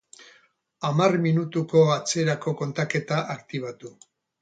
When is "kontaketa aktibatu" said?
2.65-3.97